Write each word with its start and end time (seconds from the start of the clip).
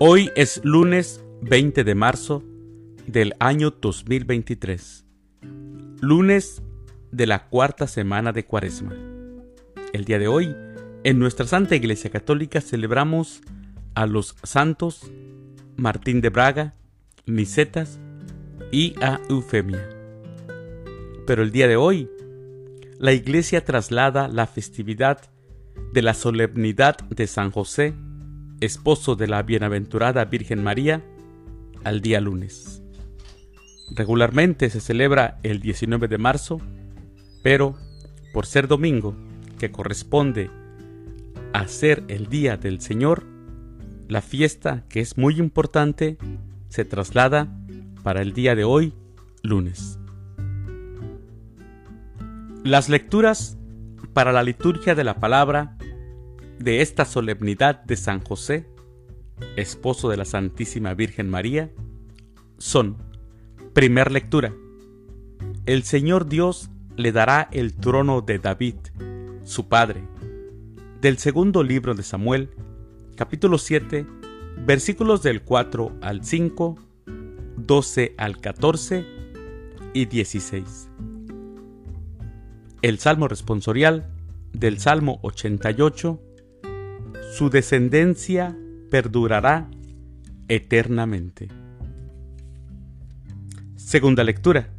Hoy 0.00 0.30
es 0.36 0.60
lunes 0.64 1.24
20 1.42 1.82
de 1.82 1.94
marzo 1.96 2.44
del 3.08 3.34
año 3.40 3.72
2023, 3.72 5.04
lunes 6.00 6.62
de 7.10 7.26
la 7.26 7.48
cuarta 7.48 7.88
semana 7.88 8.30
de 8.30 8.44
Cuaresma. 8.44 8.94
El 9.92 10.04
día 10.04 10.20
de 10.20 10.28
hoy, 10.28 10.54
en 11.02 11.18
nuestra 11.18 11.48
Santa 11.48 11.74
Iglesia 11.74 12.10
Católica 12.10 12.60
celebramos 12.60 13.40
a 13.96 14.06
los 14.06 14.36
santos 14.44 15.10
Martín 15.74 16.20
de 16.20 16.28
Braga, 16.28 16.76
Nicetas 17.26 17.98
y 18.70 18.94
a 19.02 19.18
Eufemia. 19.28 19.84
Pero 21.26 21.42
el 21.42 21.50
día 21.50 21.66
de 21.66 21.74
hoy, 21.74 22.08
la 23.00 23.12
Iglesia 23.12 23.64
traslada 23.64 24.28
la 24.28 24.46
festividad 24.46 25.22
de 25.92 26.02
la 26.02 26.14
solemnidad 26.14 26.98
de 26.98 27.26
San 27.26 27.50
José 27.50 27.94
esposo 28.60 29.16
de 29.16 29.28
la 29.28 29.42
bienaventurada 29.42 30.24
Virgen 30.24 30.62
María, 30.62 31.02
al 31.84 32.00
día 32.00 32.20
lunes. 32.20 32.82
Regularmente 33.90 34.68
se 34.70 34.80
celebra 34.80 35.38
el 35.42 35.60
19 35.60 36.08
de 36.08 36.18
marzo, 36.18 36.60
pero 37.42 37.76
por 38.32 38.46
ser 38.46 38.68
domingo, 38.68 39.16
que 39.58 39.70
corresponde 39.70 40.50
a 41.52 41.66
ser 41.66 42.04
el 42.08 42.26
día 42.28 42.56
del 42.56 42.80
Señor, 42.80 43.24
la 44.08 44.20
fiesta, 44.22 44.84
que 44.88 45.00
es 45.00 45.16
muy 45.16 45.38
importante, 45.38 46.18
se 46.68 46.84
traslada 46.84 47.48
para 48.02 48.22
el 48.22 48.32
día 48.32 48.54
de 48.54 48.64
hoy, 48.64 48.92
lunes. 49.42 49.98
Las 52.64 52.88
lecturas 52.88 53.56
para 54.12 54.32
la 54.32 54.42
liturgia 54.42 54.94
de 54.94 55.04
la 55.04 55.20
palabra 55.20 55.77
de 56.58 56.82
esta 56.82 57.04
solemnidad 57.04 57.82
de 57.84 57.96
San 57.96 58.20
José, 58.20 58.66
esposo 59.56 60.08
de 60.08 60.16
la 60.16 60.24
Santísima 60.24 60.94
Virgen 60.94 61.30
María, 61.30 61.70
son, 62.58 62.96
primer 63.72 64.10
lectura, 64.10 64.52
el 65.66 65.84
Señor 65.84 66.28
Dios 66.28 66.70
le 66.96 67.12
dará 67.12 67.48
el 67.52 67.74
trono 67.74 68.20
de 68.22 68.38
David, 68.38 68.74
su 69.44 69.68
padre, 69.68 70.02
del 71.00 71.18
segundo 71.18 71.62
libro 71.62 71.94
de 71.94 72.02
Samuel, 72.02 72.50
capítulo 73.16 73.58
7, 73.58 74.06
versículos 74.66 75.22
del 75.22 75.42
4 75.42 75.98
al 76.00 76.24
5, 76.24 76.76
12 77.56 78.14
al 78.18 78.40
14 78.40 79.06
y 79.94 80.06
16. 80.06 80.90
El 82.82 82.98
Salmo 82.98 83.28
responsorial 83.28 84.10
del 84.52 84.78
Salmo 84.78 85.20
88 85.22 86.20
su 87.32 87.50
descendencia 87.50 88.56
perdurará 88.90 89.68
eternamente. 90.48 91.48
Segunda 93.76 94.24
lectura. 94.24 94.70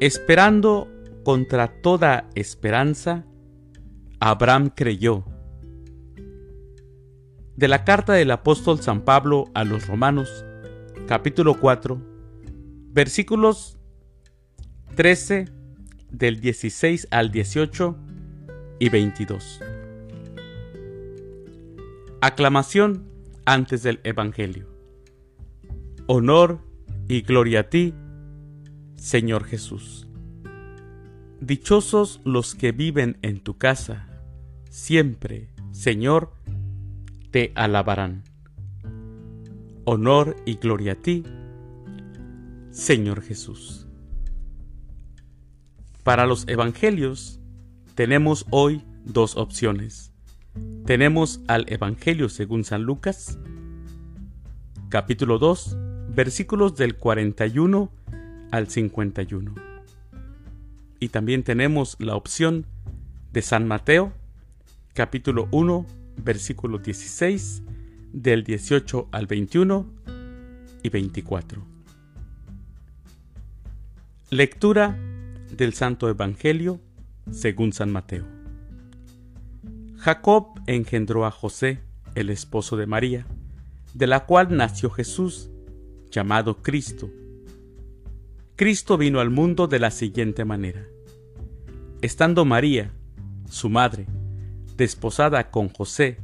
Esperando 0.00 0.88
contra 1.24 1.68
toda 1.80 2.28
esperanza, 2.34 3.24
Abraham 4.20 4.70
creyó. 4.74 5.24
De 7.56 7.68
la 7.68 7.84
carta 7.84 8.12
del 8.12 8.30
apóstol 8.30 8.80
San 8.80 9.00
Pablo 9.00 9.46
a 9.54 9.64
los 9.64 9.86
Romanos, 9.86 10.44
capítulo 11.06 11.58
4, 11.58 11.98
versículos 12.92 13.78
13 14.94 15.46
del 16.10 16.40
16 16.40 17.08
al 17.10 17.30
18 17.30 17.96
y 18.78 18.88
22. 18.90 19.60
Aclamación 22.28 23.08
antes 23.44 23.84
del 23.84 24.00
Evangelio. 24.02 24.66
Honor 26.08 26.58
y 27.06 27.22
gloria 27.22 27.60
a 27.60 27.70
ti, 27.70 27.94
Señor 28.96 29.44
Jesús. 29.44 30.08
Dichosos 31.40 32.20
los 32.24 32.56
que 32.56 32.72
viven 32.72 33.16
en 33.22 33.38
tu 33.38 33.58
casa, 33.58 34.08
siempre, 34.70 35.50
Señor, 35.70 36.32
te 37.30 37.52
alabarán. 37.54 38.24
Honor 39.84 40.34
y 40.44 40.56
gloria 40.56 40.94
a 40.94 40.96
ti, 40.96 41.22
Señor 42.72 43.22
Jesús. 43.22 43.86
Para 46.02 46.26
los 46.26 46.48
Evangelios 46.48 47.38
tenemos 47.94 48.46
hoy 48.50 48.82
dos 49.04 49.36
opciones 49.36 50.15
tenemos 50.84 51.40
al 51.48 51.66
Evangelio 51.68 52.28
según 52.28 52.64
San 52.64 52.82
Lucas, 52.82 53.38
capítulo 54.88 55.38
2, 55.38 55.76
versículos 56.14 56.76
del 56.76 56.96
41 56.96 57.90
al 58.50 58.68
51. 58.68 59.54
Y 61.00 61.08
también 61.08 61.42
tenemos 61.42 61.96
la 61.98 62.16
opción 62.16 62.66
de 63.32 63.42
San 63.42 63.66
Mateo, 63.66 64.12
capítulo 64.94 65.48
1, 65.50 65.84
versículo 66.22 66.78
16, 66.78 67.62
del 68.12 68.44
18 68.44 69.08
al 69.12 69.26
21 69.26 69.86
y 70.82 70.88
24. 70.88 71.62
Lectura 74.30 74.96
del 75.56 75.74
Santo 75.74 76.08
Evangelio 76.08 76.80
según 77.30 77.72
San 77.72 77.92
Mateo. 77.92 78.35
Jacob 80.06 80.60
engendró 80.68 81.26
a 81.26 81.32
José, 81.32 81.80
el 82.14 82.30
esposo 82.30 82.76
de 82.76 82.86
María, 82.86 83.26
de 83.92 84.06
la 84.06 84.24
cual 84.24 84.56
nació 84.56 84.88
Jesús, 84.88 85.50
llamado 86.12 86.62
Cristo. 86.62 87.10
Cristo 88.54 88.98
vino 88.98 89.18
al 89.18 89.30
mundo 89.30 89.66
de 89.66 89.80
la 89.80 89.90
siguiente 89.90 90.44
manera. 90.44 90.86
Estando 92.02 92.44
María, 92.44 92.92
su 93.50 93.68
madre, 93.68 94.06
desposada 94.76 95.50
con 95.50 95.70
José, 95.70 96.18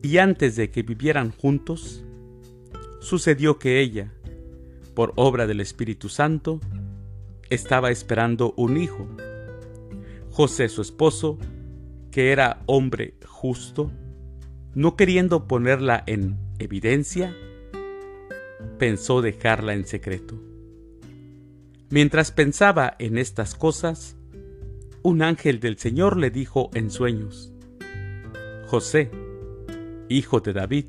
y 0.00 0.18
antes 0.18 0.54
de 0.54 0.70
que 0.70 0.84
vivieran 0.84 1.32
juntos, 1.32 2.04
sucedió 3.00 3.58
que 3.58 3.80
ella, 3.80 4.12
por 4.94 5.12
obra 5.16 5.48
del 5.48 5.60
Espíritu 5.60 6.08
Santo, 6.08 6.60
estaba 7.50 7.90
esperando 7.90 8.54
un 8.56 8.76
hijo. 8.76 9.08
José, 10.30 10.68
su 10.68 10.82
esposo, 10.82 11.36
que 12.12 12.30
era 12.30 12.62
hombre 12.66 13.14
justo, 13.26 13.90
no 14.74 14.96
queriendo 14.96 15.48
ponerla 15.48 16.04
en 16.06 16.38
evidencia, 16.58 17.34
pensó 18.78 19.22
dejarla 19.22 19.72
en 19.72 19.86
secreto. 19.86 20.40
Mientras 21.90 22.30
pensaba 22.30 22.94
en 22.98 23.18
estas 23.18 23.54
cosas, 23.54 24.16
un 25.02 25.22
ángel 25.22 25.58
del 25.58 25.78
Señor 25.78 26.18
le 26.18 26.30
dijo 26.30 26.70
en 26.74 26.90
sueños, 26.90 27.52
José, 28.66 29.10
hijo 30.08 30.40
de 30.40 30.52
David, 30.52 30.86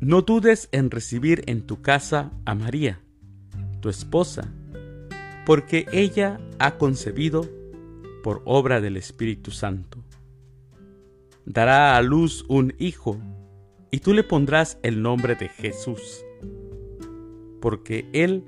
no 0.00 0.22
dudes 0.22 0.68
en 0.72 0.90
recibir 0.90 1.42
en 1.46 1.62
tu 1.66 1.82
casa 1.82 2.32
a 2.44 2.54
María, 2.54 3.00
tu 3.80 3.88
esposa, 3.88 4.52
porque 5.44 5.86
ella 5.92 6.40
ha 6.60 6.78
concebido 6.78 7.48
por 8.22 8.42
obra 8.44 8.80
del 8.80 8.96
Espíritu 8.96 9.50
Santo 9.50 10.02
dará 11.44 11.96
a 11.96 12.02
luz 12.02 12.44
un 12.48 12.74
hijo, 12.78 13.20
y 13.90 14.00
tú 14.00 14.14
le 14.14 14.24
pondrás 14.24 14.78
el 14.82 15.02
nombre 15.02 15.34
de 15.34 15.48
Jesús, 15.48 16.24
porque 17.60 18.08
él 18.12 18.44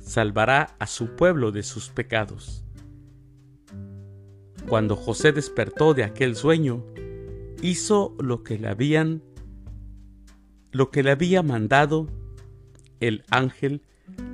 salvará 0.00 0.76
a 0.78 0.86
su 0.86 1.16
pueblo 1.16 1.52
de 1.52 1.62
sus 1.62 1.90
pecados. 1.90 2.64
Cuando 4.68 4.96
José 4.96 5.32
despertó 5.32 5.94
de 5.94 6.04
aquel 6.04 6.36
sueño, 6.36 6.84
hizo 7.62 8.14
lo 8.18 8.42
que 8.42 8.58
le 8.58 8.68
habían 8.68 9.22
lo 10.70 10.90
que 10.90 11.02
le 11.02 11.10
había 11.10 11.42
mandado 11.42 12.08
el 13.00 13.24
ángel 13.30 13.82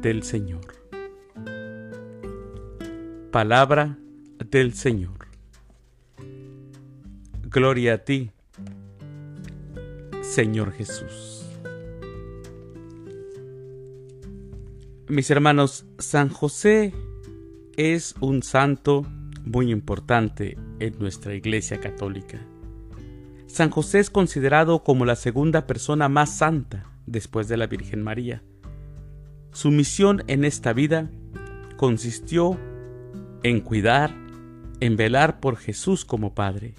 del 0.02 0.24
Señor. 0.24 0.66
Palabra 3.30 3.98
del 4.50 4.74
Señor. 4.74 5.23
Gloria 7.54 7.94
a 7.94 7.98
ti, 7.98 8.32
Señor 10.22 10.72
Jesús. 10.72 11.46
Mis 15.06 15.30
hermanos, 15.30 15.86
San 16.00 16.30
José 16.30 16.92
es 17.76 18.16
un 18.20 18.42
santo 18.42 19.06
muy 19.44 19.70
importante 19.70 20.58
en 20.80 20.98
nuestra 20.98 21.32
Iglesia 21.36 21.78
Católica. 21.78 22.44
San 23.46 23.70
José 23.70 24.00
es 24.00 24.10
considerado 24.10 24.82
como 24.82 25.04
la 25.04 25.14
segunda 25.14 25.68
persona 25.68 26.08
más 26.08 26.36
santa 26.36 26.90
después 27.06 27.46
de 27.46 27.56
la 27.56 27.68
Virgen 27.68 28.02
María. 28.02 28.42
Su 29.52 29.70
misión 29.70 30.24
en 30.26 30.44
esta 30.44 30.72
vida 30.72 31.08
consistió 31.76 32.58
en 33.44 33.60
cuidar, 33.60 34.12
en 34.80 34.96
velar 34.96 35.38
por 35.38 35.56
Jesús 35.56 36.04
como 36.04 36.34
Padre. 36.34 36.74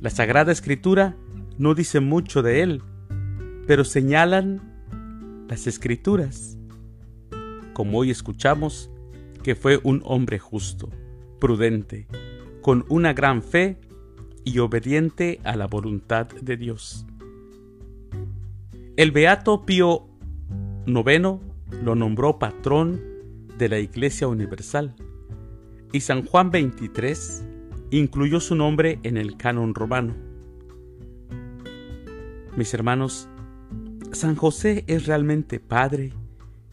La 0.00 0.08
Sagrada 0.08 0.50
Escritura 0.50 1.14
no 1.58 1.74
dice 1.74 2.00
mucho 2.00 2.40
de 2.40 2.62
él, 2.62 2.82
pero 3.66 3.84
señalan 3.84 4.62
las 5.46 5.66
escrituras, 5.66 6.56
como 7.74 7.98
hoy 7.98 8.10
escuchamos, 8.10 8.90
que 9.42 9.54
fue 9.54 9.78
un 9.82 10.00
hombre 10.06 10.38
justo, 10.38 10.88
prudente, 11.38 12.06
con 12.62 12.86
una 12.88 13.12
gran 13.12 13.42
fe 13.42 13.78
y 14.42 14.58
obediente 14.60 15.38
a 15.44 15.54
la 15.54 15.66
voluntad 15.66 16.28
de 16.28 16.56
Dios. 16.56 17.04
El 18.96 19.12
Beato 19.12 19.66
Pío 19.66 20.08
IX 20.86 21.40
lo 21.82 21.94
nombró 21.94 22.38
patrón 22.38 23.02
de 23.58 23.68
la 23.68 23.78
Iglesia 23.78 24.28
Universal 24.28 24.96
y 25.92 26.00
San 26.00 26.24
Juan 26.24 26.50
XXIII 26.50 27.49
incluyó 27.90 28.40
su 28.40 28.54
nombre 28.54 28.98
en 29.02 29.16
el 29.16 29.36
canon 29.36 29.74
romano. 29.74 30.14
Mis 32.56 32.72
hermanos, 32.74 33.28
San 34.12 34.36
José 34.36 34.84
es 34.86 35.06
realmente 35.06 35.60
Padre 35.60 36.12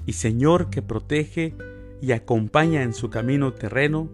y 0.05 0.13
Señor 0.13 0.69
que 0.69 0.81
protege 0.81 1.53
y 2.01 2.11
acompaña 2.11 2.83
en 2.83 2.93
su 2.93 3.09
camino 3.09 3.53
terreno 3.53 4.09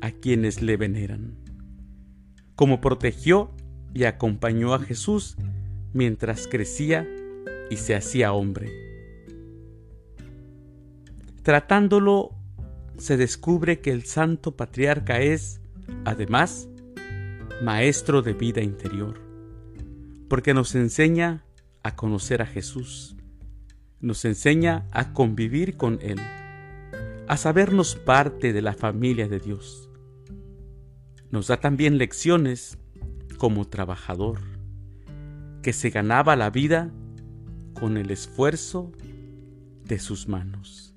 a 0.00 0.10
quienes 0.10 0.62
le 0.62 0.76
veneran, 0.76 1.34
como 2.54 2.80
protegió 2.80 3.50
y 3.94 4.04
acompañó 4.04 4.74
a 4.74 4.78
Jesús 4.78 5.36
mientras 5.92 6.46
crecía 6.46 7.06
y 7.70 7.76
se 7.76 7.94
hacía 7.94 8.32
hombre. 8.32 8.70
Tratándolo, 11.42 12.30
se 12.98 13.16
descubre 13.16 13.80
que 13.80 13.90
el 13.90 14.04
santo 14.04 14.56
patriarca 14.56 15.20
es, 15.20 15.60
además, 16.04 16.68
maestro 17.62 18.22
de 18.22 18.32
vida 18.32 18.62
interior, 18.62 19.20
porque 20.28 20.54
nos 20.54 20.74
enseña 20.74 21.44
a 21.82 21.96
conocer 21.96 22.42
a 22.42 22.46
Jesús, 22.46 23.16
nos 24.00 24.24
enseña 24.24 24.86
a 24.92 25.12
convivir 25.12 25.76
con 25.76 25.98
Él, 26.02 26.20
a 27.26 27.36
sabernos 27.36 27.96
parte 27.96 28.52
de 28.52 28.62
la 28.62 28.74
familia 28.74 29.28
de 29.28 29.40
Dios. 29.40 29.90
Nos 31.30 31.48
da 31.48 31.58
también 31.58 31.98
lecciones 31.98 32.78
como 33.38 33.66
trabajador, 33.66 34.40
que 35.62 35.72
se 35.72 35.90
ganaba 35.90 36.36
la 36.36 36.50
vida 36.50 36.90
con 37.74 37.96
el 37.96 38.10
esfuerzo 38.10 38.92
de 39.84 39.98
sus 39.98 40.28
manos. 40.28 40.94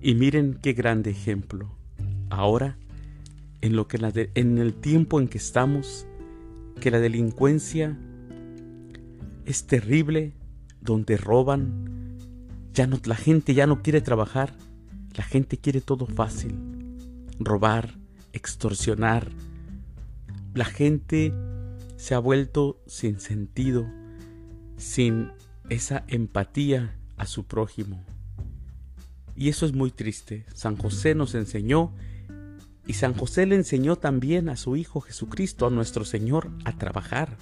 Y 0.00 0.14
miren 0.14 0.58
qué 0.62 0.72
grande 0.72 1.10
ejemplo. 1.10 1.76
Ahora, 2.30 2.78
en, 3.60 3.76
lo 3.76 3.88
que 3.88 3.98
en 4.34 4.58
el 4.58 4.74
tiempo 4.74 5.20
en 5.20 5.28
que 5.28 5.38
estamos, 5.38 6.06
que 6.80 6.90
la 6.90 7.00
delincuencia 7.00 7.98
es 9.44 9.66
terrible, 9.66 10.34
donde 10.80 11.16
roban, 11.16 12.16
ya 12.72 12.86
no, 12.86 13.00
la 13.04 13.16
gente 13.16 13.54
ya 13.54 13.66
no 13.66 13.82
quiere 13.82 14.00
trabajar, 14.00 14.54
la 15.16 15.24
gente 15.24 15.58
quiere 15.58 15.80
todo 15.80 16.06
fácil, 16.06 16.54
robar, 17.40 17.98
extorsionar. 18.32 19.28
La 20.54 20.64
gente 20.64 21.32
se 21.96 22.14
ha 22.14 22.18
vuelto 22.18 22.80
sin 22.86 23.20
sentido, 23.20 23.86
sin 24.76 25.30
esa 25.68 26.04
empatía 26.08 26.96
a 27.16 27.26
su 27.26 27.46
prójimo. 27.46 28.04
Y 29.34 29.48
eso 29.48 29.66
es 29.66 29.72
muy 29.72 29.90
triste. 29.90 30.46
San 30.54 30.76
José 30.76 31.14
nos 31.14 31.34
enseñó 31.34 31.92
y 32.88 32.94
San 32.94 33.12
José 33.12 33.44
le 33.44 33.54
enseñó 33.54 33.96
también 33.96 34.48
a 34.48 34.56
su 34.56 34.74
Hijo 34.74 35.02
Jesucristo, 35.02 35.66
a 35.66 35.70
nuestro 35.70 36.06
Señor, 36.06 36.50
a 36.64 36.72
trabajar. 36.72 37.36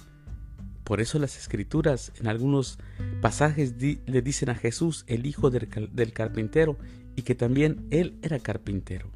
Por 0.83 0.99
eso 0.99 1.19
las 1.19 1.37
escrituras 1.37 2.11
en 2.19 2.27
algunos 2.27 2.77
pasajes 3.21 3.75
le 3.81 4.21
dicen 4.21 4.49
a 4.49 4.55
Jesús 4.55 5.05
el 5.07 5.25
hijo 5.25 5.49
del, 5.49 6.13
carpintero 6.13 6.77
y 7.15 7.21
que 7.21 7.33
también 7.33 7.87
él 7.91 8.19
era 8.21 8.39
carpintero. 8.39 9.09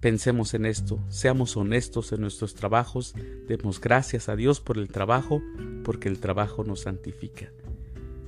Pensemos 0.00 0.52
en 0.52 0.66
esto, 0.66 1.02
seamos 1.08 1.56
honestos 1.56 2.12
en 2.12 2.20
nuestros 2.20 2.54
trabajos, 2.54 3.14
demos 3.48 3.80
gracias 3.80 4.28
a 4.28 4.36
Dios 4.36 4.60
por 4.60 4.76
el 4.76 4.88
trabajo, 4.88 5.40
porque 5.84 6.10
el 6.10 6.20
trabajo 6.20 6.64
nos 6.64 6.80
santifica. 6.80 7.48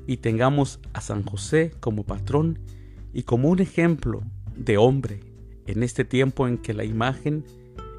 Y 0.06 0.17
tengamos 0.17 0.81
a 0.94 1.03
San 1.03 1.25
José 1.25 1.75
como 1.79 2.05
patrón 2.05 2.59
y 3.12 3.25
como 3.25 3.50
un 3.50 3.61
ejemplo 3.61 4.23
de 4.56 4.76
hombre 4.76 5.20
en 5.67 5.82
este 5.82 6.05
tiempo 6.05 6.47
en 6.49 6.58
que 6.58 6.75
la 6.75 6.85
imagen 6.85 7.44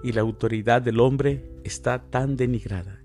y 0.03 0.11
la 0.11 0.21
autoridad 0.21 0.81
del 0.81 0.99
hombre 0.99 1.43
está 1.63 2.01
tan 2.09 2.35
denigrada. 2.37 3.01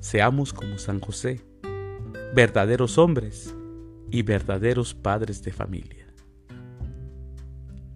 Seamos 0.00 0.52
como 0.52 0.78
San 0.78 1.00
José, 1.00 1.40
verdaderos 2.34 2.98
hombres 2.98 3.54
y 4.10 4.22
verdaderos 4.22 4.94
padres 4.94 5.42
de 5.42 5.52
familia. 5.52 6.06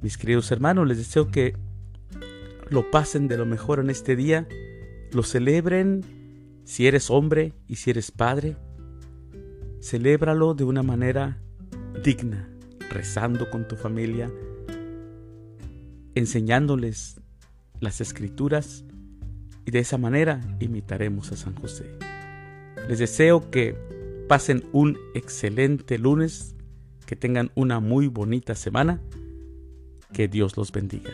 Mis 0.01 0.19
queridos 0.19 0.51
hermanos, 0.51 0.87
les 0.89 0.99
deseo 0.99 1.31
que 1.31 1.57
lo 2.69 2.91
pasen 2.91 3.29
de 3.29 3.37
lo 3.37 3.47
mejor 3.47 3.79
en 3.79 3.89
este 3.89 4.17
día, 4.17 4.49
lo 5.13 5.23
celebren 5.23 6.03
si 6.65 6.87
eres 6.87 7.11
hombre 7.11 7.53
y 7.69 7.77
si 7.77 7.91
eres 7.91 8.11
padre, 8.11 8.57
celébralo 9.81 10.55
de 10.55 10.65
una 10.65 10.83
manera 10.83 11.39
digna, 12.03 12.49
rezando 12.93 13.51
con 13.51 13.67
tu 13.67 13.77
familia, 13.77 14.31
enseñándoles 16.15 17.21
las 17.81 18.01
escrituras 18.01 18.85
y 19.65 19.71
de 19.71 19.81
esa 19.81 19.99
manera 19.99 20.41
imitaremos 20.61 21.33
a 21.33 21.37
San 21.37 21.55
José. 21.55 21.87
Les 22.89 22.99
deseo 22.99 23.51
que 23.51 23.77
pasen 24.29 24.65
un 24.73 24.99
excelente 25.15 25.99
lunes, 25.99 26.55
que 27.07 27.17
tengan 27.17 27.51
una 27.55 27.81
muy 27.81 28.09
bonita 28.09 28.55
semana, 28.55 29.01
que 30.13 30.29
Dios 30.29 30.57
los 30.57 30.73
bendiga. 30.73 31.11